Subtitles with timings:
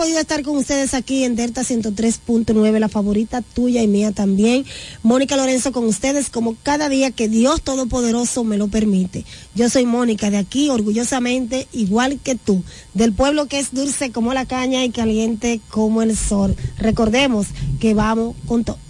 [0.00, 4.64] podido estar con ustedes aquí en Delta 103.9, la favorita tuya y mía también.
[5.02, 9.26] Mónica Lorenzo con ustedes como cada día que Dios Todopoderoso me lo permite.
[9.54, 14.32] Yo soy Mónica de aquí, orgullosamente, igual que tú, del pueblo que es dulce como
[14.32, 16.56] la caña y caliente como el sol.
[16.78, 17.48] Recordemos
[17.78, 18.89] que vamos con todo.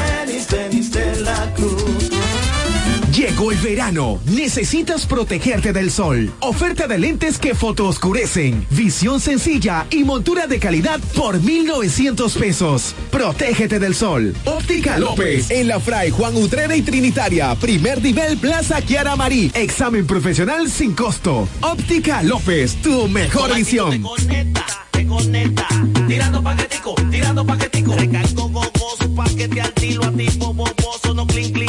[3.41, 4.19] Llegó el verano.
[4.25, 6.31] Necesitas protegerte del sol.
[6.41, 8.67] Oferta de lentes que fotooscurecen.
[8.69, 12.93] Visión sencilla y montura de calidad por 1,900 pesos.
[13.09, 14.35] Protégete del sol.
[14.45, 15.49] Óptica López.
[15.49, 17.55] En la Fray Juan Utrera y Trinitaria.
[17.55, 19.51] Primer nivel Plaza Kiara Marí.
[19.55, 21.49] Examen profesional sin costo.
[21.61, 22.75] Óptica López.
[22.83, 24.03] Tu mejor visión.
[24.91, 25.67] Te conecta,
[26.07, 27.95] tirando paquetico, tirando paquetico.
[27.95, 31.60] Recargo gogoso, paquete al tiro, a tipo boboso, no clink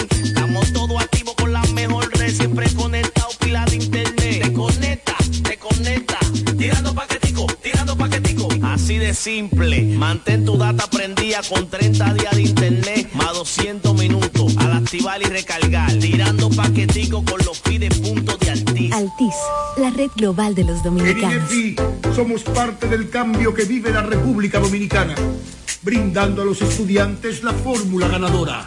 [2.32, 4.42] siempre conectado, pila de internet.
[4.42, 6.18] Te conecta, te conecta,
[6.58, 8.48] tirando paquetico, tirando paquetico.
[8.62, 14.56] Así de simple, mantén tu data prendida con 30 días de internet, más 200 minutos
[14.56, 15.92] al activar y recargar.
[15.98, 18.92] Tirando paquetico con los pide puntos de Altis.
[18.92, 19.34] Altis,
[19.76, 21.50] la red global de los dominicanos.
[21.50, 21.76] En INEFI
[22.14, 25.14] somos parte del cambio que vive la República Dominicana,
[25.82, 28.66] brindando a los estudiantes la fórmula ganadora.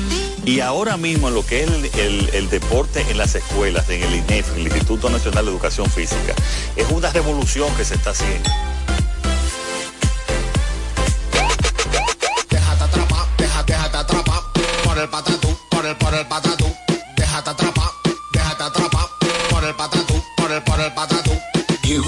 [0.43, 4.55] Y ahora mismo en lo que es el, deporte en las escuelas, en el INEF,
[4.55, 6.33] el Instituto Nacional de Educación Física,
[6.75, 8.49] es una revolución que se está haciendo.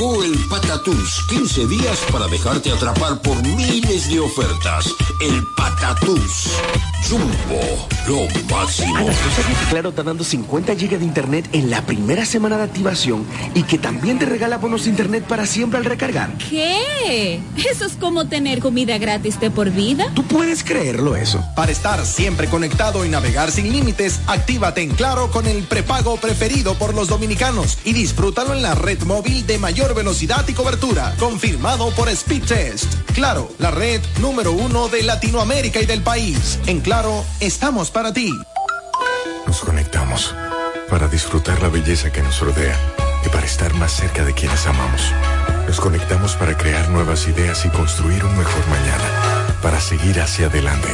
[0.04, 4.94] Llegó el Patatús, 15 días para dejarte atrapar por miles de ofertas.
[5.22, 6.50] El Patatús.
[7.10, 8.96] Jumbo, lo máximo.
[8.96, 12.58] Ana, ¿tú sabías que Claro está dando 50 GB de internet en la primera semana
[12.58, 16.38] de activación y que también te regala bonos de internet para siempre al recargar?
[16.38, 17.42] ¿Qué?
[17.70, 20.12] Eso es como tener comida gratis de por vida.
[20.16, 21.44] ¿Tú puedes creerlo eso?
[21.56, 26.76] Para estar siempre conectado y navegar sin límites, actívate en Claro con el prepago preferido
[26.76, 31.90] por los dominicanos y disfrútalo en la red móvil de mayor velocidad y cobertura, confirmado
[31.92, 32.94] por Speedtest.
[33.14, 36.60] Claro, la red número uno de Latinoamérica y del país.
[36.66, 38.30] En Claro, estamos para ti.
[39.48, 40.36] Nos conectamos
[40.90, 42.78] para disfrutar la belleza que nos rodea
[43.26, 45.02] y para estar más cerca de quienes amamos.
[45.68, 50.90] Nos conectamos para crear nuevas ideas y construir un mejor mañana, para seguir hacia adelante.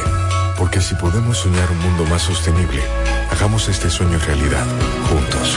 [0.56, 2.82] Porque si podemos soñar un mundo más sostenible,
[3.30, 4.66] hagamos este sueño realidad,
[5.08, 5.56] juntos.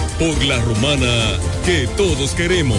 [0.21, 2.77] Por la romana que todos queremos.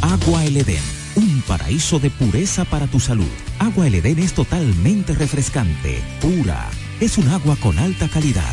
[0.00, 0.82] Agua El Edén,
[1.14, 3.30] un paraíso de pureza para tu salud.
[3.60, 6.68] Agua El Edén es totalmente refrescante, pura.
[6.98, 8.52] Es un agua con alta calidad,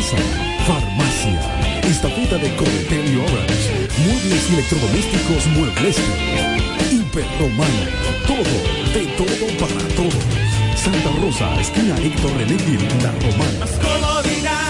[0.00, 5.96] Farmacia, Estafeta de Cometel y Orange, Muebles y Electrodomésticos Muebles,
[6.90, 7.86] Hiperromana,
[8.26, 8.56] todo,
[8.94, 10.24] de todo para todos.
[10.74, 12.56] Santa Rosa, esquina Héctor René
[13.02, 14.69] La Romana.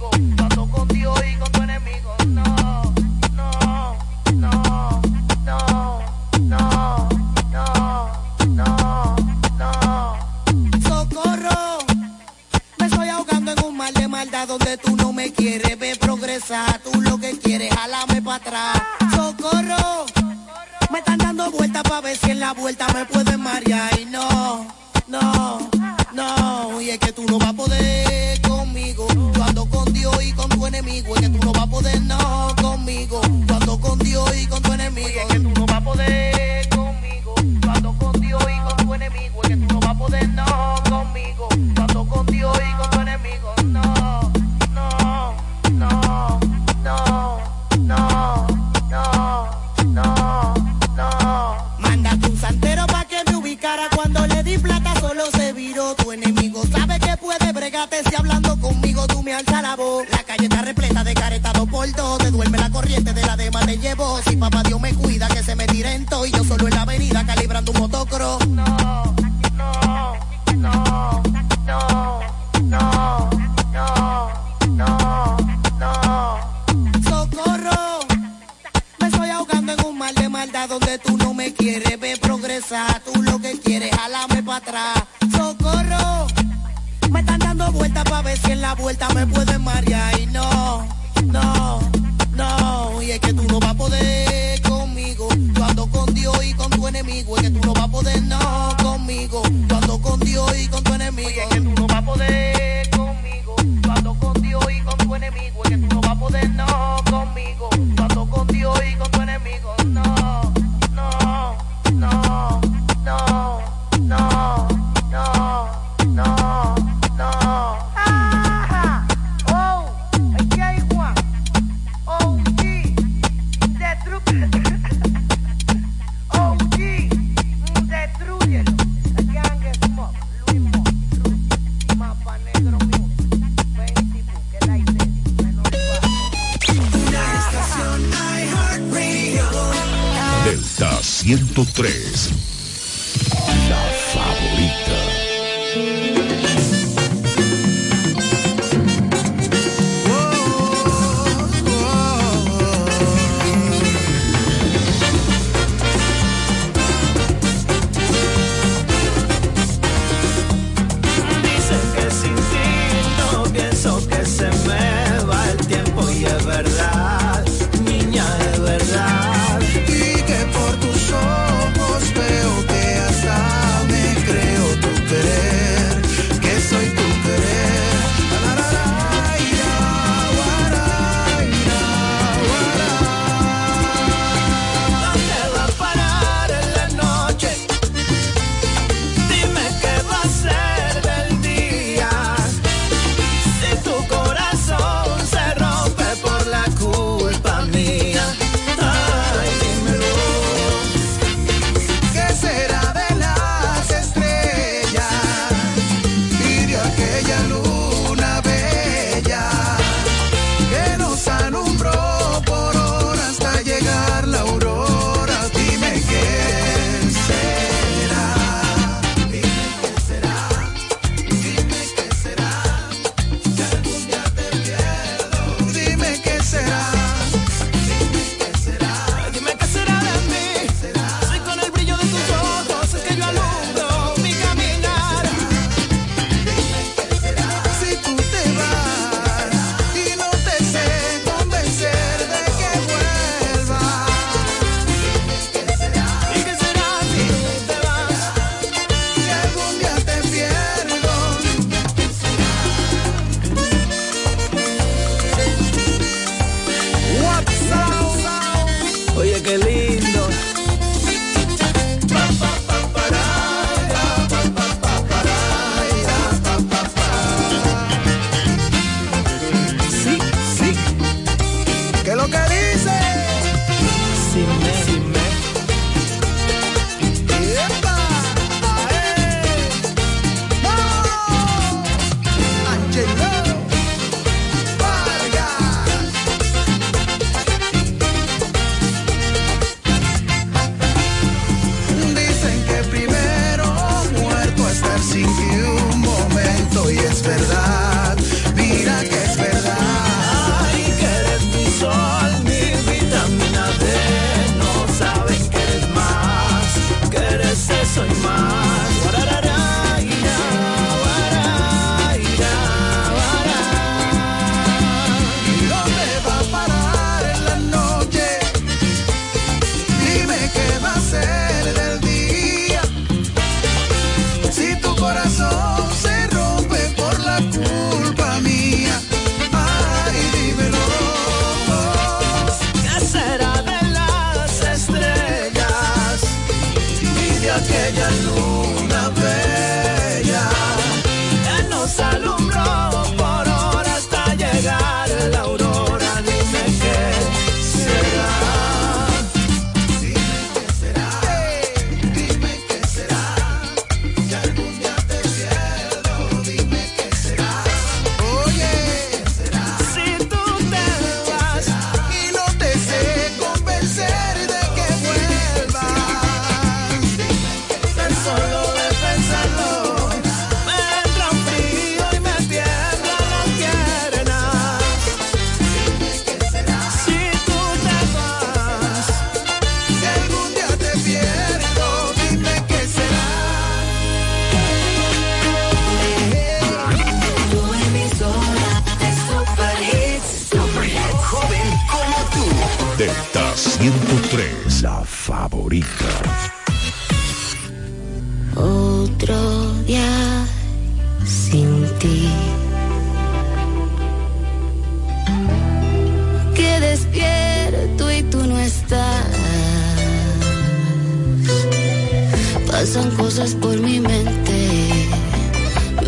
[412.81, 414.89] Pasan cosas por mi mente.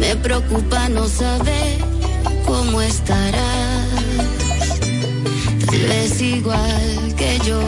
[0.00, 1.76] Me preocupa no saber
[2.46, 3.90] cómo estarás.
[5.66, 7.60] Tal vez igual que yo,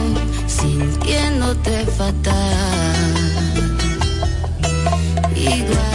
[0.47, 3.13] sintiéndote fatal.
[5.35, 5.94] Igual.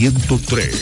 [0.00, 0.79] 103.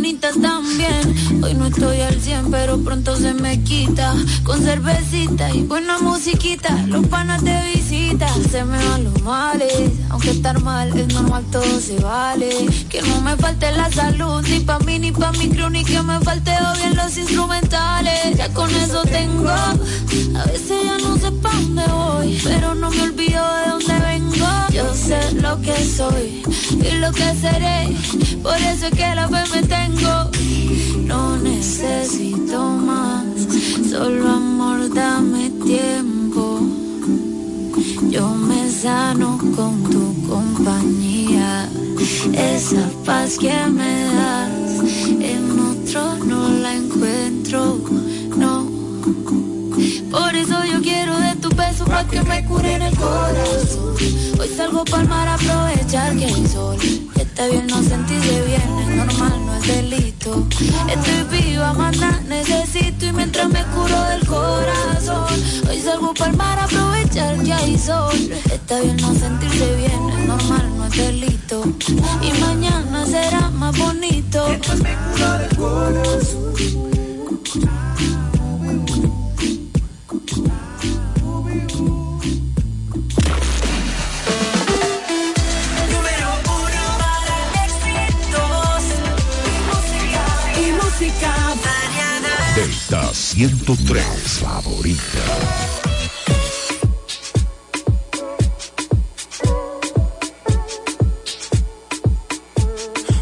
[0.00, 1.44] manita también.
[1.44, 4.14] Hoy no estoy al 100, pero pronto se me quita.
[4.44, 8.42] Con cervecita y buena musiquita, los panas te visitan.
[8.50, 12.50] Se me van los males, aunque estar mal es normal, todo se vale.
[12.88, 16.02] Que no me falte la salud, ni pa' mí, ni pa' mi crew, ni que
[16.02, 18.36] me falte o bien los instrumentales.
[18.36, 23.02] Ya con eso tengo, a veces ya no sé pa' dónde voy, pero no me
[23.02, 24.46] olvido de dónde vengo.
[24.72, 27.94] Yo sé lo que soy y lo que seré,
[28.42, 29.99] por eso es que la fe me tengo
[31.04, 33.24] no necesito más,
[33.90, 36.60] solo amor dame tiempo,
[38.10, 41.68] yo me sano con tu compañía,
[42.32, 44.80] esa paz que me das,
[45.20, 47.78] en otro no la encuentro,
[48.36, 48.66] no,
[50.10, 53.94] por eso yo quiero de tu beso para que me cure en el corazón,
[54.38, 57.09] hoy salgo para mar a aprovechar que hay sol
[57.40, 60.46] Está bien no sentirse bien, es normal, no es delito.
[60.88, 65.40] Estoy viva, maná, necesito y mientras me curo del corazón.
[65.66, 68.12] Hoy salgo para mar a aprovechar que hay sol.
[68.52, 71.64] Está bien no sentirse bien, es normal, no es delito.
[72.20, 74.46] Y mañana será más bonito.
[93.10, 95.18] Delta 103, favorita.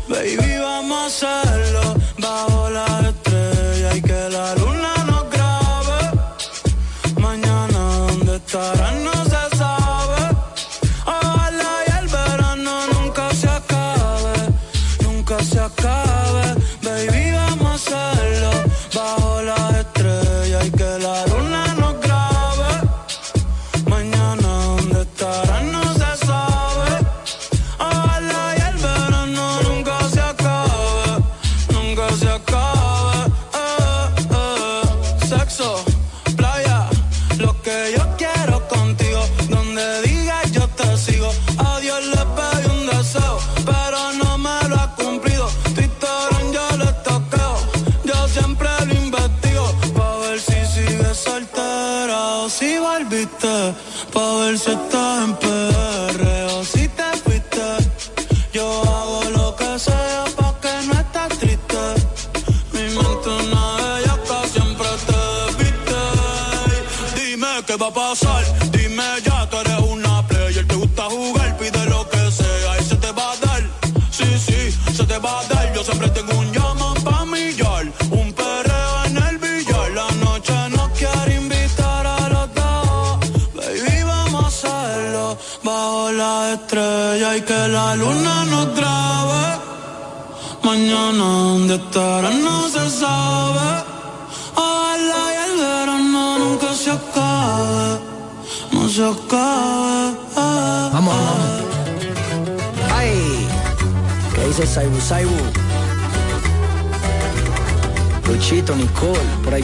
[0.08, 1.57] Baby, vamos a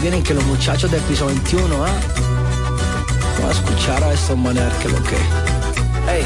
[0.05, 1.89] vienen que los muchachos del piso 21, ¿ah?
[3.39, 5.17] Vamos a escuchar a estos maneras que lo que.
[6.15, 6.25] Ey.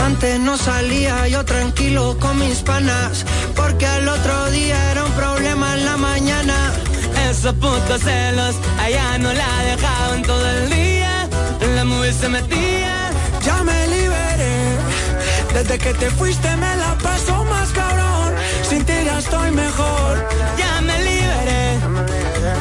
[0.00, 5.74] Antes no salía yo tranquilo con mis panas, porque al otro día era un problema
[5.74, 6.54] en la mañana.
[7.28, 11.28] Esos putos celos, allá no la dejaban todo el día.
[11.74, 13.10] La movie se metía.
[13.44, 14.56] Ya me liberé,
[15.52, 18.34] desde que te fuiste me la paso más cabrón.
[18.68, 20.28] Sin ti ya estoy mejor.
[20.56, 20.75] Ya.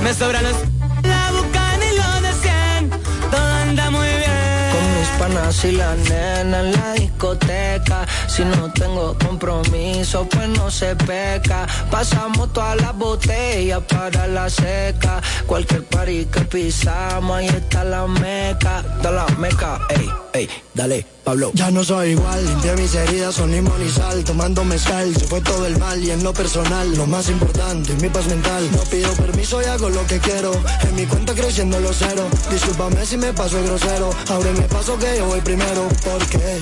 [0.05, 0.53] Me sobran los.
[1.01, 2.91] La bucana y lo de 100.
[3.31, 4.69] Todo anda muy bien.
[4.71, 7.84] Con mis panas y la nena en la discoteca.
[8.27, 11.67] Si no tengo compromiso, pues no se peca.
[11.89, 15.21] Pasamos todas las botellas para la seca.
[15.45, 18.83] Cualquier party que pisamos, ahí está la meca.
[19.01, 21.51] Da la meca, ey, ey, dale, Pablo.
[21.53, 25.41] Ya no soy igual, limpié mis heridas son limón y sal, tomando mezcal, se fue
[25.41, 28.67] todo el mal y en lo personal, lo más importante, mi paz mental.
[28.71, 30.51] No pido permiso y hago lo que quiero,
[30.87, 32.27] en mi cuenta creciendo los cero.
[32.51, 36.61] Discúlpame si me paso el grosero, ahora me paso que yo voy primero, porque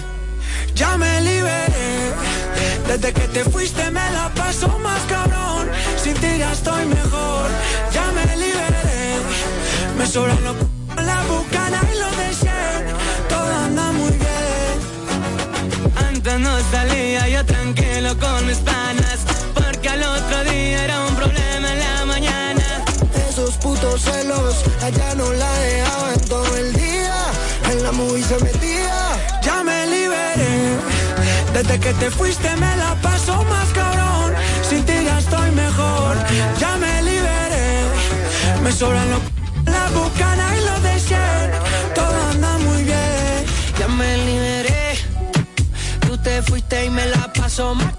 [0.76, 2.14] Ya me liberé,
[2.88, 5.70] desde que te fuiste me la paso más cabrón.
[6.02, 7.48] Sin ti ya estoy mejor,
[7.94, 9.20] ya me liberé.
[9.98, 10.56] Me sobran los
[11.06, 12.54] la bucana y los de 100,
[13.30, 14.76] todo anda muy bien.
[16.08, 19.20] Antes no salía yo tranquilo con mis panas.
[19.54, 22.66] Porque al otro día era un problema en la mañana.
[23.30, 27.16] esos putos celos, allá no la dejaba en todo el día,
[27.72, 28.63] en la movie se metía.
[31.54, 34.34] Desde que te fuiste me la paso más cabrón.
[34.68, 36.18] Sin ti ya estoy mejor,
[36.60, 37.86] ya me liberé.
[38.64, 39.22] Me sobran los
[39.66, 41.20] la bucana y los de 100,
[41.94, 43.46] todo anda muy bien.
[43.80, 44.98] Ya me liberé,
[46.08, 47.96] tú te fuiste y me la paso mal.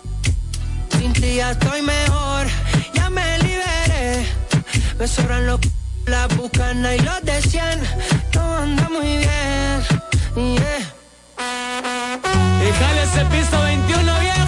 [0.98, 2.46] Sin ti ya estoy mejor,
[2.92, 4.26] ya me liberé.
[4.98, 5.60] Me sobran los
[6.06, 7.80] la bucana y los de 100,
[8.32, 9.64] todo anda muy bien.
[10.36, 10.93] Yeah.
[12.64, 14.43] Déjale ese piso 21 bien.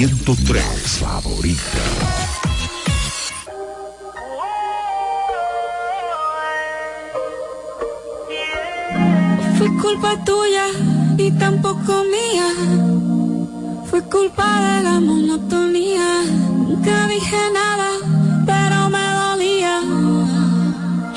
[0.00, 0.62] 103.
[0.98, 1.84] favorita.
[9.58, 10.66] fue culpa tuya
[11.18, 12.48] y tampoco mía.
[13.90, 16.22] Fue culpa de la monotonía.
[16.66, 17.90] Nunca dije nada,
[18.46, 19.82] pero me dolía.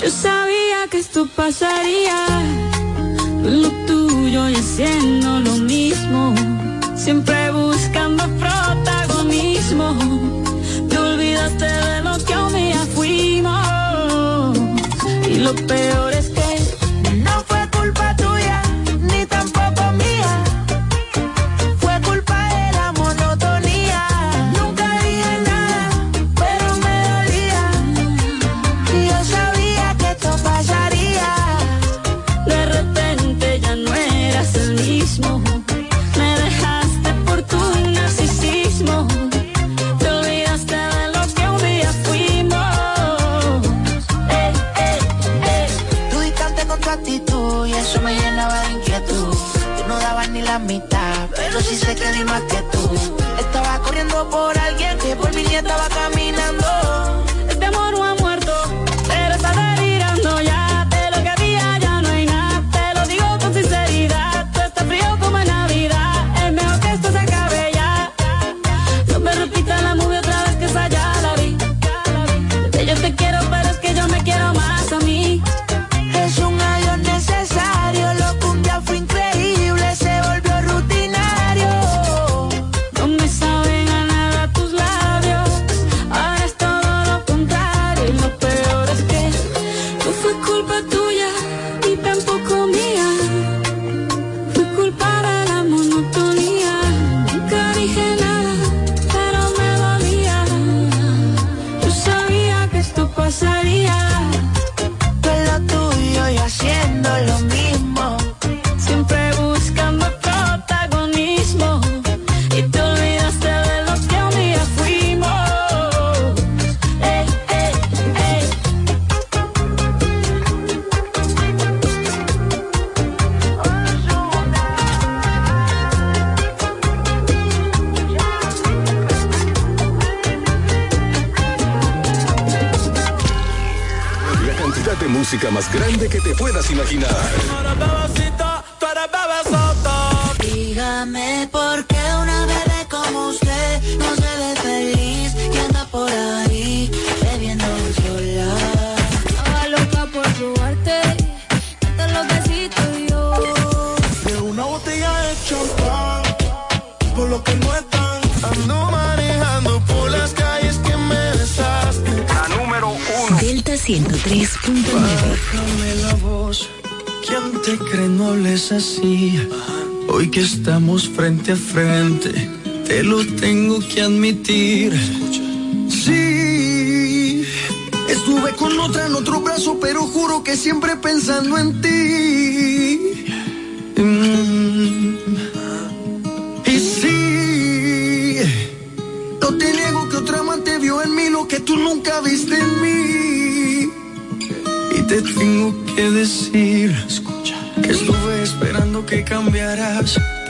[0.01, 2.17] Yo sabía que esto pasaría.
[3.43, 6.35] Lo tuyo y haciendo lo mismo.
[6.97, 7.42] Siempre
[15.43, 16.12] lo peor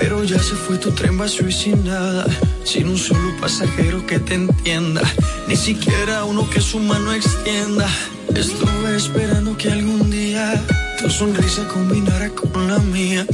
[0.04, 2.26] Pero ya se fue tu tren vacío y sin nada,
[2.66, 5.02] sin un solo pasajero que te entienda,
[5.48, 7.88] ni siquiera uno que su mano extienda.
[8.36, 10.62] Estuve esperando que algún día
[11.00, 13.26] tu sonrisa combinara con la mía,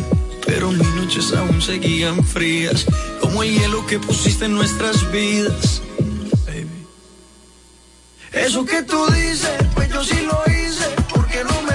[0.46, 2.86] pero mis noches aún seguían frías,
[3.20, 5.82] como el hielo que pusiste en nuestras vidas.
[6.46, 6.86] Baby.
[8.32, 11.69] Eso que tú dices, pues yo sí lo hice, porque no me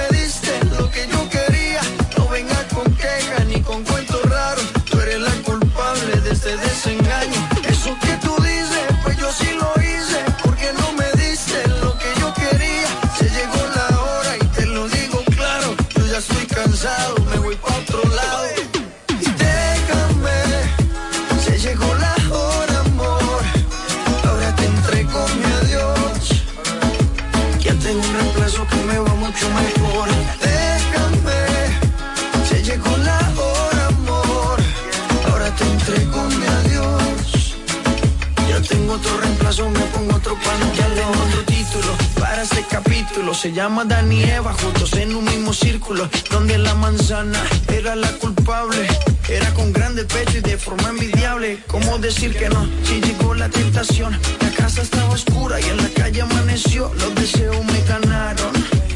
[43.33, 48.07] Se llama Dani y Eva, juntos en un mismo círculo, donde la manzana era la
[48.13, 48.87] culpable.
[49.27, 51.59] Era con grande pecho y de forma envidiable.
[51.67, 52.67] ¿Cómo decir que no?
[52.83, 56.91] Si llegó la tentación, la casa estaba oscura y en la calle amaneció.
[56.95, 58.53] Los deseos me ganaron,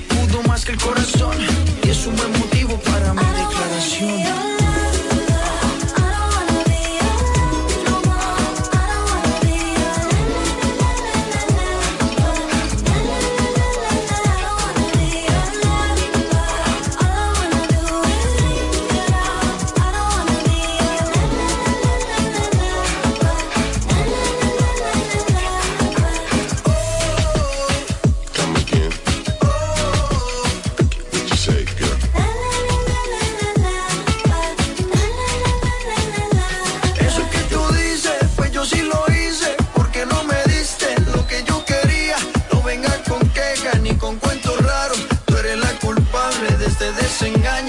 [0.07, 1.35] pudo más que el corazón.
[1.83, 4.68] Y es un buen motivo para mi declaración.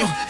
[0.01, 0.30] Desengaño.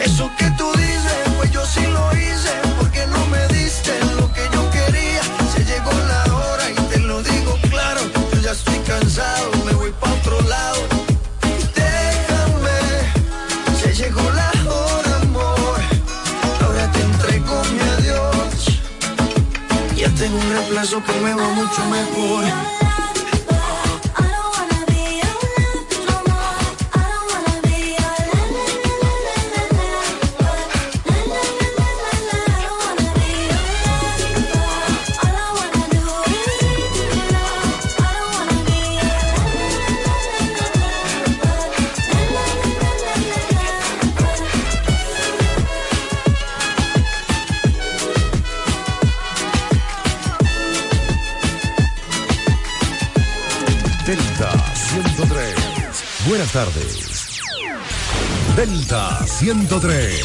[59.41, 60.21] 103.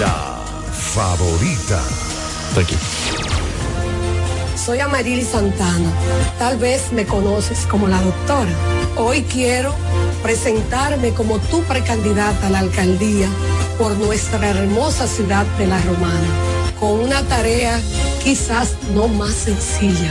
[0.00, 1.80] La favorita.
[2.60, 2.74] Aquí.
[4.56, 5.92] Soy Amarili Santana.
[6.36, 8.50] Tal vez me conoces como la doctora.
[8.96, 9.72] Hoy quiero
[10.20, 13.28] presentarme como tu precandidata a la alcaldía
[13.78, 16.28] por nuestra hermosa ciudad de La Romana,
[16.80, 17.80] con una tarea
[18.24, 20.10] quizás no más sencilla,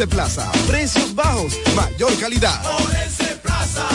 [0.00, 0.50] Orense Plaza.
[0.66, 2.62] Precios bajos, mayor calidad.
[2.62, 3.86] Porense Plaza.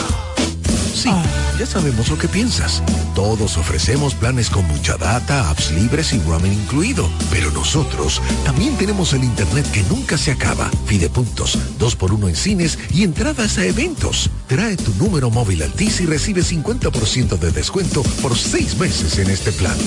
[0.94, 1.10] Sí,
[1.58, 2.84] Ya sabemos lo que piensas.
[3.16, 7.10] Todos ofrecemos planes con mucha data, apps libres y roaming incluido.
[7.32, 10.70] Pero nosotros también tenemos el internet que nunca se acaba.
[10.86, 14.30] Fidepuntos, dos por uno en cines y entradas a eventos.
[14.48, 19.52] Trae tu número móvil Altis y recibe 50% de descuento por seis meses en este
[19.52, 19.78] plan.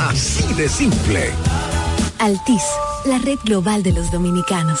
[0.00, 1.30] Así de simple.
[2.18, 2.64] Altis,
[3.04, 4.80] la red global de los dominicanos.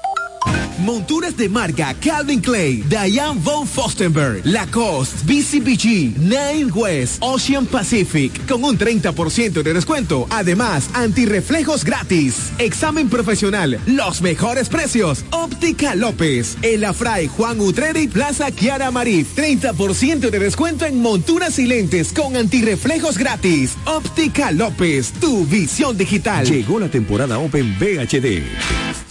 [0.81, 8.63] Monturas de marca Calvin Clay, Diane von Fostenberg, Lacoste, BCBG, Nine West, Ocean Pacific, con
[8.63, 10.25] un 30% de descuento.
[10.31, 12.51] Además, antirreflejos gratis.
[12.57, 15.23] Examen profesional, los mejores precios.
[15.29, 19.37] Óptica López, El Afray, Juan Utreri, Plaza Kiara Marif.
[19.37, 23.77] 30% de descuento en monturas y lentes con antirreflejos gratis.
[23.85, 26.45] Óptica López, tu visión digital.
[26.45, 29.10] Llegó la temporada Open VHD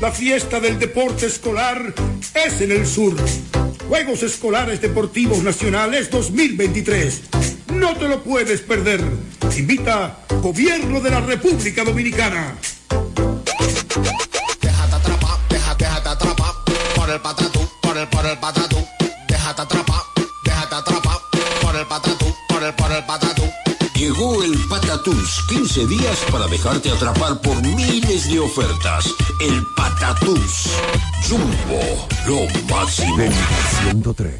[0.00, 1.94] La fiesta del deporte escolar
[2.34, 3.14] es en el sur.
[3.88, 7.22] Juegos Escolares Deportivos Nacionales 2023.
[7.72, 9.02] No te lo puedes perder.
[9.56, 12.56] Invita Gobierno de la República Dominicana.
[16.94, 18.86] Por el patatú, por el, por el patatú.
[21.62, 23.25] Por el patatú, por el, por el patatú.
[24.96, 29.14] Llegó el Patatús, 15 días para dejarte atrapar por miles de ofertas.
[29.40, 30.70] El Patatús.
[31.28, 33.16] Jumbo, lo máximo.
[33.82, 34.34] 103.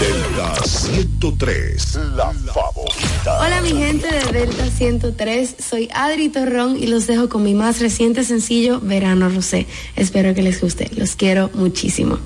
[0.00, 3.40] Delta 103, la favorita.
[3.40, 7.80] Hola mi gente de Delta 103, soy Adri Torrón y los dejo con mi más
[7.80, 9.66] reciente sencillo Verano Rosé.
[9.96, 12.18] Espero que les guste, los quiero muchísimo.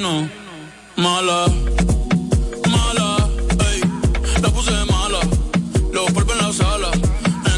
[0.00, 0.26] No,
[0.96, 1.44] mala,
[2.70, 3.28] mala,
[3.68, 3.80] ey,
[4.40, 5.20] la puse mala,
[5.92, 6.90] los polvos en la sala,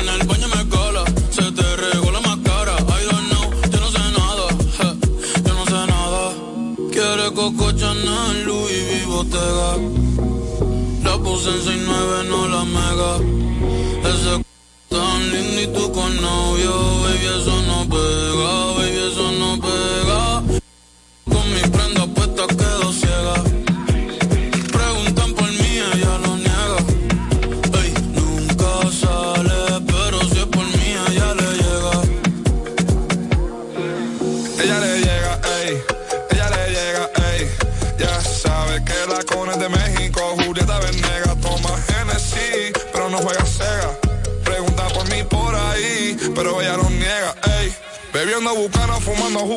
[0.01, 3.91] en el baño me cola, se te regó la máscara, I don't know, yo no
[3.93, 4.97] sé nada, ja,
[5.47, 6.33] yo no sé nada,
[6.91, 9.77] quiere Coco Chanel, Louis V, Bottega,
[11.05, 13.13] la puse en 69, no la mega,
[14.11, 14.45] ese c
[14.89, 16.92] tan lindo y tú con novio.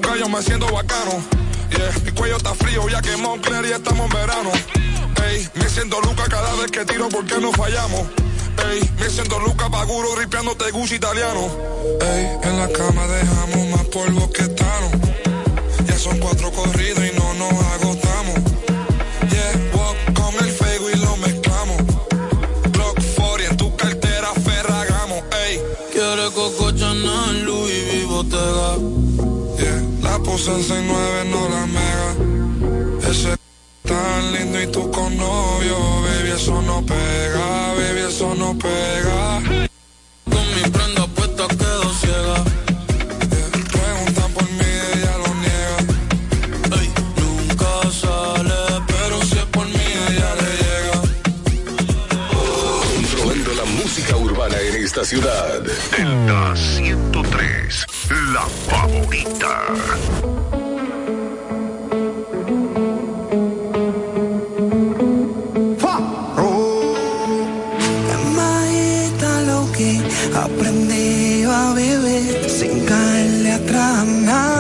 [0.01, 1.23] yo me siento bacano.
[1.69, 4.51] Yeah, mi cuello está frío, ya quemó clear y estamos en verano.
[5.27, 8.01] Ey, me siento luca cada vez que tiro porque no fallamos.
[8.69, 11.49] Ey, me siento luca paguro ripeándote Gucci italiano.
[12.01, 14.91] Ey, en la cama dejamos más polvo que Tano.
[15.87, 18.44] Ya son cuatro corridos y no nos agotamos.
[30.36, 33.09] usan 69 no la mega.
[33.09, 33.36] Ese
[33.83, 39.69] tan lindo y tú con novio, baby, eso no pega, baby, eso no pega.
[53.76, 55.61] música urbana en esta ciudad.
[55.61, 57.86] Delta 103,
[58.34, 59.51] la favorita.
[65.78, 65.99] ¡Fa!
[68.36, 70.01] Maeta lo que
[70.34, 74.55] aprendí a vivir sin caerle atrás a nada.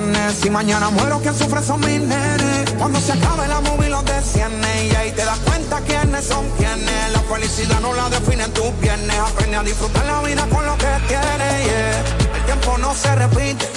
[0.00, 0.34] Me mantiene.
[0.34, 2.70] Si mañana muero, quien sufre son mis nenes.
[2.78, 4.86] Cuando se acabe la movie los desciende.
[4.86, 7.12] Y ahí te das cuenta quiénes son quienes.
[7.12, 9.16] La felicidad no la definen tus viernes.
[9.18, 11.96] Aprende a disfrutar la vida con lo que tienes.
[12.34, 13.68] El tiempo no se repite.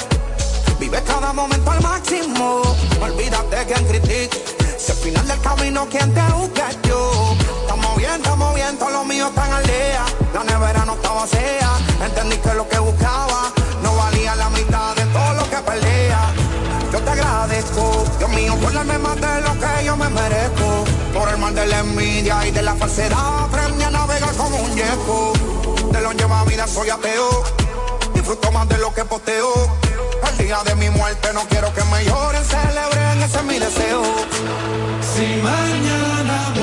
[0.80, 2.61] Vive cada momento al máximo.
[3.01, 4.43] Olvídate quien critique.
[4.78, 7.36] Si al final del camino quien te busque yo.
[7.61, 10.05] Estamos bien, estamos bien, todos los míos están al día.
[10.34, 11.72] La nevera no estaba vacía.
[12.03, 13.55] Entendí que lo que buscaba
[13.86, 16.19] no valía la mitad de todo lo que perdía.
[16.91, 20.69] Yo te agradezco, Dios mío, por darme más de lo que yo me merezco.
[21.13, 24.73] Por el mal de la envidia y de la falsedad, aprendí a navegar como un
[24.73, 25.33] viejo.
[25.91, 27.43] De lo lleva vida soy ateo,
[28.13, 29.53] disfruto más de lo que posteo.
[30.29, 34.01] El día de mi muerte no quiero que me lloren, celebren, ese es mi deseo.
[35.13, 36.53] Si mañana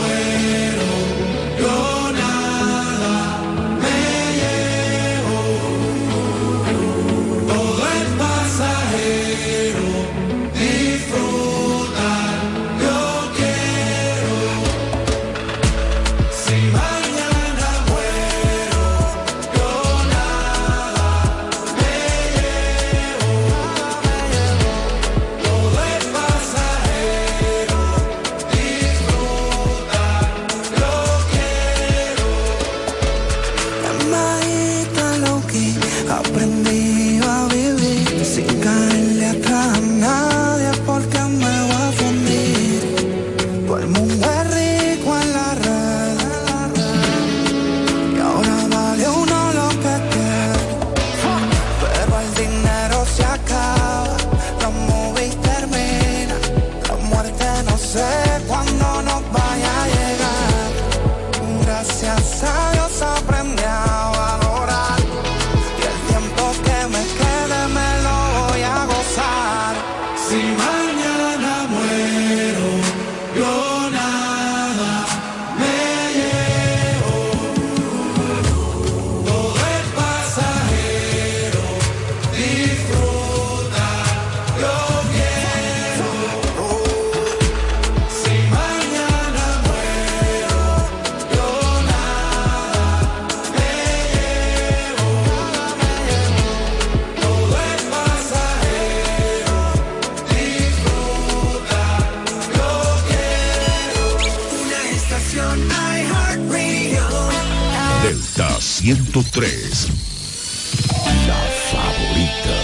[108.82, 109.88] 103.
[111.28, 112.56] La favorita.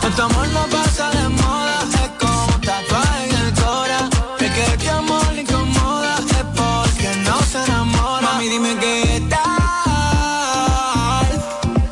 [0.00, 4.08] Nuestro amor no pasa de moda, es como un tatuaje en el cora.
[4.38, 8.22] Es que este amor le incomoda, es porque no se enamora.
[8.22, 9.38] Mami, dime qué tal.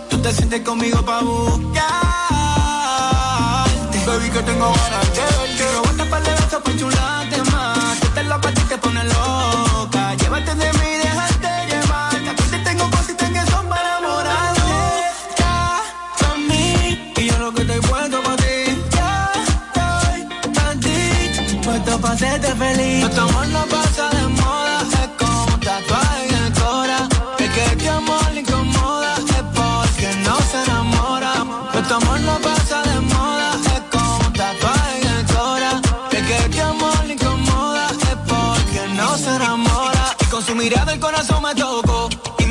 [0.09, 1.54] Tú te sientes conmigo pa' buscar.
[4.65, 5.57] Tengo ganas de verte.
[5.57, 6.71] Quiero botar par de pa'
[7.53, 8.01] más.
[8.01, 9.34] Que te loca, a ti te pone loca.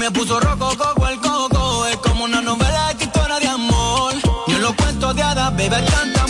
[0.04, 1.86] Me puso rojo coco el coco.
[1.86, 4.14] Es como una novela historia de amor.
[4.47, 6.22] Yo lo cuento de hadas, bebé, tanta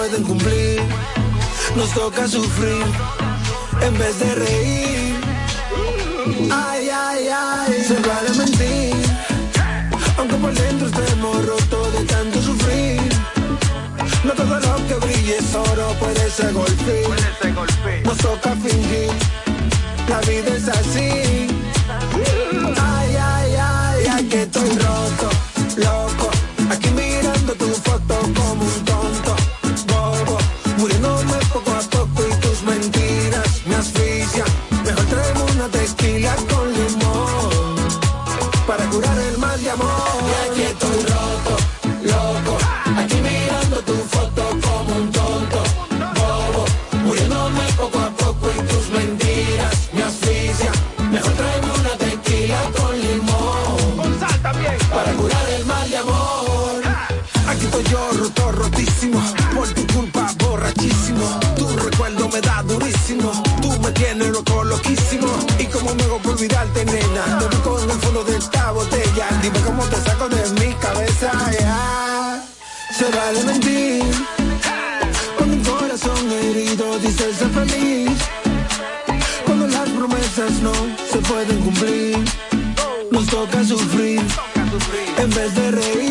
[0.00, 0.80] pueden cumplir,
[1.76, 2.82] nos toca sufrir
[3.82, 4.79] en vez de reír.
[64.70, 65.28] Loquísimo.
[65.58, 67.38] Y como me hago por olvidarte, nena.
[67.38, 69.26] Te busco en el fondo de esta botella.
[69.42, 71.30] Dime cómo te saco de mi cabeza.
[72.98, 74.04] Se vale mentir.
[75.36, 78.18] Cuando un corazón herido dice ser feliz.
[79.46, 80.72] Cuando las promesas no
[81.12, 82.18] se pueden cumplir.
[83.10, 84.22] Nos toca sufrir
[85.18, 86.09] en vez de reír.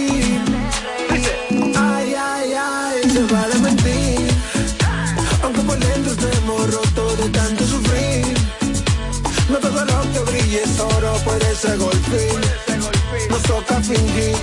[13.89, 14.35] Nos toca fingir.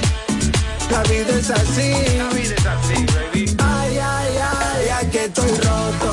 [0.91, 1.93] La vida es así.
[3.59, 6.13] Ay, ay, ay, ay, que estoy roto,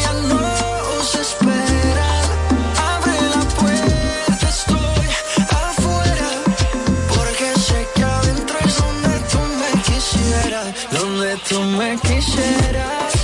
[11.37, 13.20] tú me quisieras.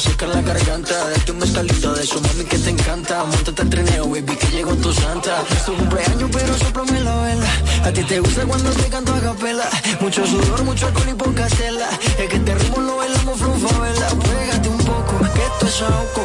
[0.00, 1.08] Seca la garganta.
[1.08, 3.24] De tu está listo de eso, mami, que te encanta.
[3.24, 5.42] Montate al trineo, baby, que llegó tu santa.
[5.50, 7.50] Es tu cumpleaños, pero soplame la vela.
[7.84, 9.68] A ti te gusta cuando te canto a capela.
[10.00, 11.88] Mucho sudor, mucho alcohol y poca tela.
[12.18, 14.08] Es que este ritmo lo bailamos vela.
[14.08, 16.19] Pégate un poco, que esto es ahogo.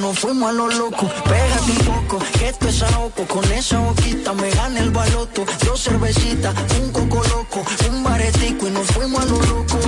[0.00, 1.08] Nos fuimos a lo loco.
[1.24, 3.26] Pégate un poco, que esto es ahogo.
[3.26, 5.44] Con esa boquita me gana el baloto.
[5.64, 9.78] Dos cervecitas, un coco loco, un baretico y nos fuimos a lo loco.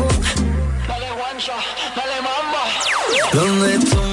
[0.88, 1.54] Dale guancha,
[1.96, 2.62] dale mamba.
[3.32, 4.09] Donde tú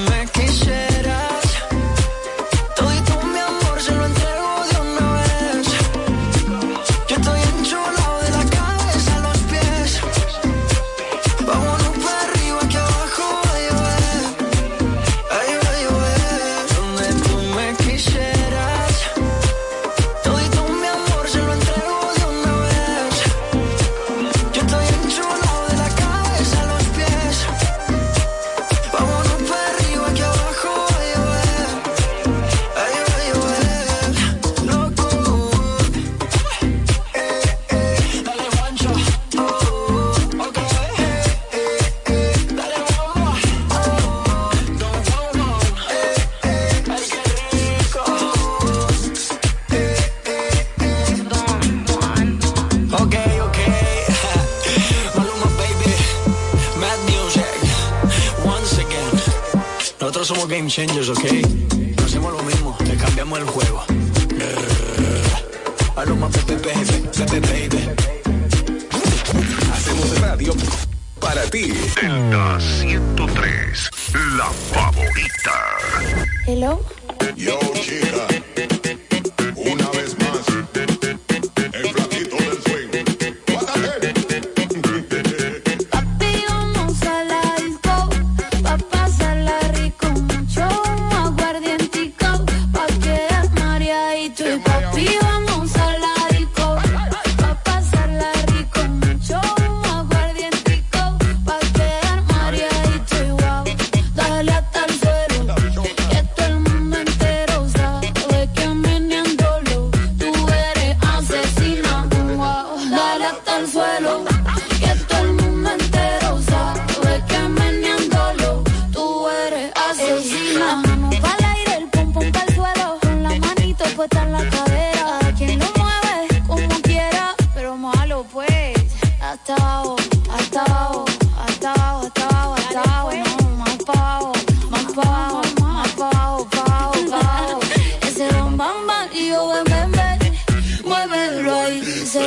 [60.86, 61.37] somos game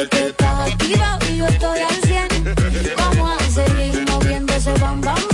[0.09, 0.69] que estás
[1.29, 2.55] y yo estoy al 100.
[2.97, 5.30] Vamos a seguir moviendo ese bam bam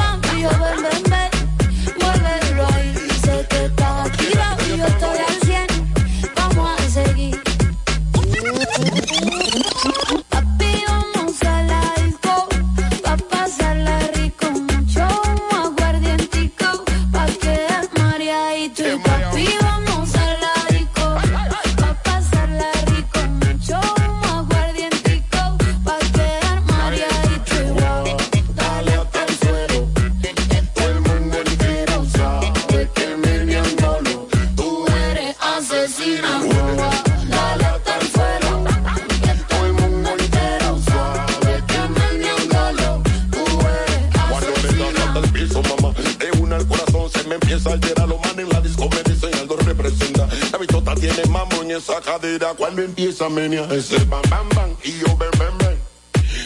[52.87, 55.77] empieza a menear ese bam bam bam y yo ven ven ven.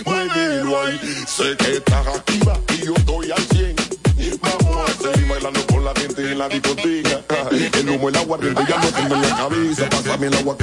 [0.05, 3.75] Muévelo ahí, sé que estás activa y yo estoy al 100.
[4.41, 7.21] Vamos a seguir bailando con la gente en la discoteca.
[7.51, 9.89] El humo, el agua, ya no tengo en la cabeza.
[9.89, 10.57] Pásame el agua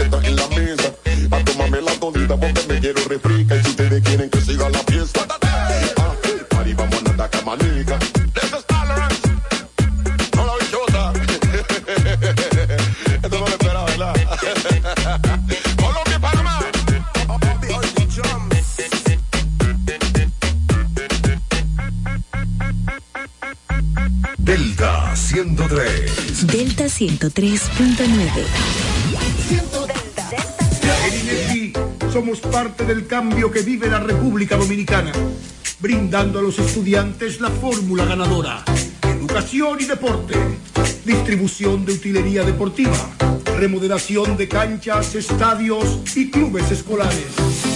[27.19, 28.47] 103.9.
[31.05, 31.73] En INEFI
[32.13, 35.11] somos parte del cambio que vive la República Dominicana,
[35.81, 38.65] brindando a los estudiantes la fórmula ganadora.
[39.03, 40.35] Educación y deporte,
[41.05, 43.11] distribución de utilería deportiva,
[43.57, 47.27] remodelación de canchas, estadios y clubes escolares,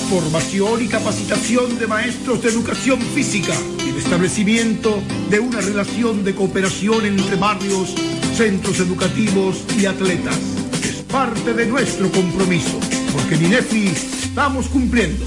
[0.09, 6.33] formación y capacitación de maestros de educación física y el establecimiento de una relación de
[6.33, 7.95] cooperación entre barrios,
[8.35, 10.37] centros educativos y atletas.
[10.83, 12.79] Es parte de nuestro compromiso,
[13.13, 13.89] porque en INEFI
[14.25, 15.25] estamos cumpliendo.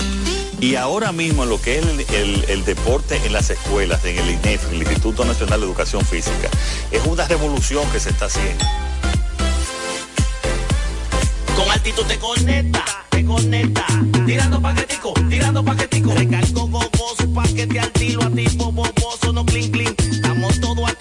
[0.60, 4.30] Y ahora mismo lo que es el, el- el deporte en las escuelas, en el
[4.32, 6.50] INEF, el Instituto Nacional de Educación Física,
[6.92, 8.64] es una revolución que se está haciendo.
[11.56, 13.86] Con altitud te conecta, te conecta.
[14.26, 16.14] Tirando paquetico, tirando paquetico.
[16.14, 19.96] Recargo gogoso, paquete al tiro, activo, boboso, no clean clean.
[20.12, 20.94] Estamos con la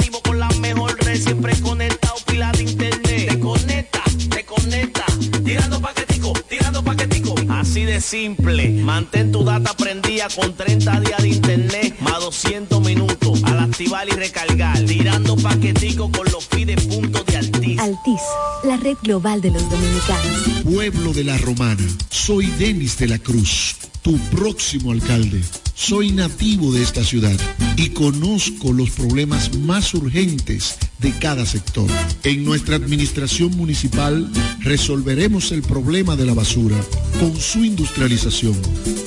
[1.16, 3.28] siempre conectado, pila de internet.
[3.28, 5.04] Te conecta, te conecta.
[5.44, 7.34] Tirando paquetico, tirando paquetico.
[7.48, 13.42] Así de simple, mantén tu data prendida con 30 días de internet, más 200 minutos.
[13.44, 17.78] Al activar y recargar, tirando paquetico con los pide puntos de Altiz.
[17.80, 18.22] Altis,
[18.64, 20.62] la red global de los dominicanos.
[20.64, 25.42] Pueblo de la Romana, soy Denis de la Cruz, tu próximo alcalde.
[25.74, 27.34] Soy nativo de esta ciudad
[27.78, 31.88] y conozco los problemas más urgentes de cada sector.
[32.22, 34.30] En nuestra administración municipal
[34.60, 36.76] resolveremos el problema de la basura
[37.18, 38.54] con su industrialización,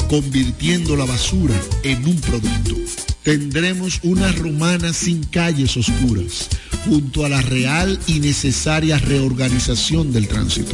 [0.09, 2.75] convirtiendo la basura en un producto.
[3.21, 6.49] Tendremos una romana sin calles oscuras,
[6.85, 10.73] junto a la real y necesaria reorganización del tránsito.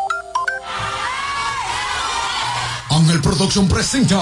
[2.91, 4.21] Ángel Production presenta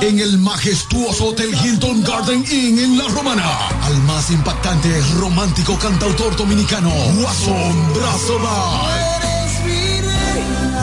[0.00, 3.44] en el majestuoso Hotel Hilton Garden Inn en La Romana
[3.82, 8.38] al más impactante, romántico cantautor dominicano, Guasón Brazo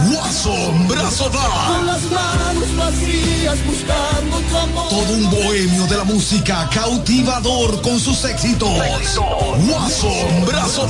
[0.10, 4.90] Guasón Brazo Con las manos vacías buscando tu amor.
[4.90, 8.70] Todo un bohemio de la música cautivador con sus éxitos.
[8.70, 10.88] Guasón Brazo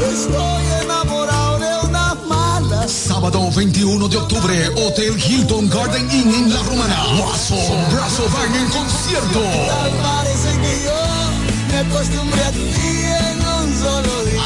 [0.00, 1.01] Estoy enamorado.
[2.86, 6.96] Sábado 21 de octubre, Hotel Hilton Garden Inn en La Romana.
[7.16, 7.58] Guasón
[7.92, 9.40] Brazo Band en concierto.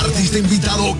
[0.02, 0.94] Artista invitado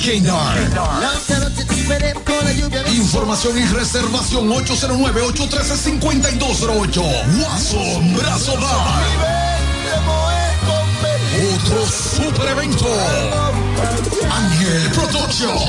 [2.55, 2.83] lluvia.
[2.95, 7.03] Información y reservación 809-813-5208.
[7.39, 8.65] Guasón Brazo Band.
[11.55, 12.87] Otro super evento.
[14.31, 15.63] Ángel Productions.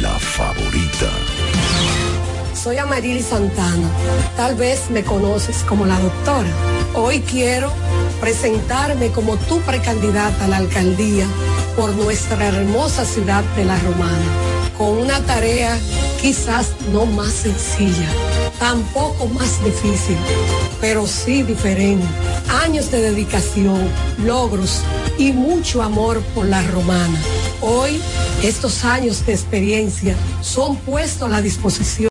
[0.00, 1.10] La favorita.
[2.54, 3.90] Soy Amarili Santana.
[4.36, 6.48] Tal vez me conoces como la doctora.
[6.94, 7.72] Hoy quiero
[8.20, 11.26] presentarme como tu precandidata a la alcaldía
[11.76, 14.24] por nuestra hermosa ciudad de La Romana,
[14.78, 15.76] con una tarea
[16.20, 18.08] quizás no más sencilla,
[18.62, 20.16] tampoco más difícil,
[20.80, 22.06] pero sí diferente.
[22.62, 23.88] Años de dedicación,
[24.24, 24.82] logros
[25.18, 27.18] y mucho amor por La Romana.
[27.60, 28.00] Hoy,
[28.40, 32.08] estos años de experiencia son puestos a la disposición